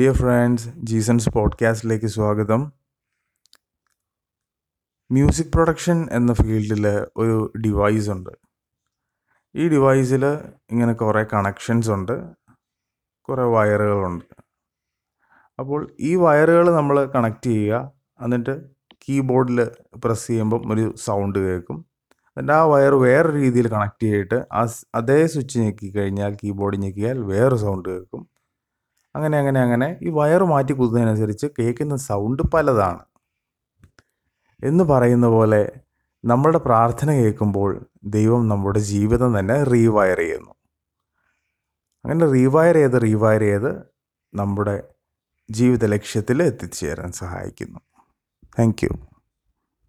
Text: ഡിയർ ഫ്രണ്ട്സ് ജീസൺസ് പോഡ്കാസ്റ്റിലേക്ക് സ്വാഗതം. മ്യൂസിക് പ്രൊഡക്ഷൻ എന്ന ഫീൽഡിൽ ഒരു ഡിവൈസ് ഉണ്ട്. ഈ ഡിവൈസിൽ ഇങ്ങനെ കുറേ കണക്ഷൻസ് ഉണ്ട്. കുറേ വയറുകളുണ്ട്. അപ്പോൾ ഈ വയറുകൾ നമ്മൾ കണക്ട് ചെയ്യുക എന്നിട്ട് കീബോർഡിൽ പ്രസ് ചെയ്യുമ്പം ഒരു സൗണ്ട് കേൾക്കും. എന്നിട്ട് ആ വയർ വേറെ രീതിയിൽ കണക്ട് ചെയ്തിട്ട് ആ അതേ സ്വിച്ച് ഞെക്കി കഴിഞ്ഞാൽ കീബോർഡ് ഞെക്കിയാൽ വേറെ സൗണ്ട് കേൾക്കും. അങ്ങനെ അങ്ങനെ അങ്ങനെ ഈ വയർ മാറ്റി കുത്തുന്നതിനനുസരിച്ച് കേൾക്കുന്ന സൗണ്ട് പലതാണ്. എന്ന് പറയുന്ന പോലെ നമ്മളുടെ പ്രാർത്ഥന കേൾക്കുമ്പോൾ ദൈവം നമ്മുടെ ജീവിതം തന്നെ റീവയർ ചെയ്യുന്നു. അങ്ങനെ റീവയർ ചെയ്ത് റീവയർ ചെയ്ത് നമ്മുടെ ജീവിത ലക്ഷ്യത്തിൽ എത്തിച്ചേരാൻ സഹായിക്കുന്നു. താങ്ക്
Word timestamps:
ഡിയർ 0.00 0.14
ഫ്രണ്ട്സ് 0.14 0.68
ജീസൺസ് 0.76 1.30
പോഡ്കാസ്റ്റിലേക്ക് 1.30 2.06
സ്വാഗതം. 2.06 2.72
മ്യൂസിക് 5.12 5.46
പ്രൊഡക്ഷൻ 5.46 6.08
എന്ന 6.10 6.32
ഫീൽഡിൽ 6.32 6.88
ഒരു 7.16 7.52
ഡിവൈസ് 7.60 8.10
ഉണ്ട്. 8.10 8.30
ഈ 9.54 9.68
ഡിവൈസിൽ 9.68 10.26
ഇങ്ങനെ 10.70 10.92
കുറേ 10.92 11.22
കണക്ഷൻസ് 11.22 11.90
ഉണ്ട്. 11.90 12.32
കുറേ 13.28 13.42
വയറുകളുണ്ട്. 13.42 14.24
അപ്പോൾ 15.58 15.90
ഈ 16.00 16.14
വയറുകൾ 16.14 16.70
നമ്മൾ 16.70 17.04
കണക്ട് 17.04 17.46
ചെയ്യുക 17.46 17.92
എന്നിട്ട് 18.20 18.70
കീബോർഡിൽ 19.08 19.70
പ്രസ് 20.04 20.26
ചെയ്യുമ്പം 20.26 20.72
ഒരു 20.72 20.94
സൗണ്ട് 20.96 21.38
കേൾക്കും. 21.38 21.86
എന്നിട്ട് 22.08 22.52
ആ 22.52 22.64
വയർ 22.64 22.94
വേറെ 22.94 23.32
രീതിയിൽ 23.32 23.68
കണക്ട് 23.68 24.02
ചെയ്തിട്ട് 24.02 24.46
ആ 24.52 24.66
അതേ 24.94 25.26
സ്വിച്ച് 25.26 25.58
ഞെക്കി 25.58 25.90
കഴിഞ്ഞാൽ 25.90 26.34
കീബോർഡ് 26.34 26.76
ഞെക്കിയാൽ 26.76 27.18
വേറെ 27.18 27.56
സൗണ്ട് 27.56 27.88
കേൾക്കും. 27.88 28.33
അങ്ങനെ 29.16 29.38
അങ്ങനെ 29.38 29.60
അങ്ങനെ 29.60 29.98
ഈ 30.02 30.08
വയർ 30.08 30.44
മാറ്റി 30.44 30.72
കുത്തുന്നതിനനുസരിച്ച് 30.72 31.46
കേൾക്കുന്ന 31.58 31.96
സൗണ്ട് 31.96 32.42
പലതാണ്. 32.42 33.04
എന്ന് 34.64 34.84
പറയുന്ന 34.84 35.26
പോലെ 35.26 35.72
നമ്മളുടെ 36.24 36.58
പ്രാർത്ഥന 36.58 37.10
കേൾക്കുമ്പോൾ 37.12 37.86
ദൈവം 38.04 38.48
നമ്മുടെ 38.48 38.78
ജീവിതം 38.78 39.38
തന്നെ 39.38 39.62
റീവയർ 39.62 40.18
ചെയ്യുന്നു. 40.18 40.54
അങ്ങനെ 42.04 42.26
റീവയർ 42.26 42.74
ചെയ്ത് 42.74 43.02
റീവയർ 43.02 43.40
ചെയ്ത് 43.40 43.70
നമ്മുടെ 44.34 44.82
ജീവിത 45.50 45.84
ലക്ഷ്യത്തിൽ 45.84 46.42
എത്തിച്ചേരാൻ 46.42 47.12
സഹായിക്കുന്നു. 47.12 47.80
താങ്ക് 48.58 49.13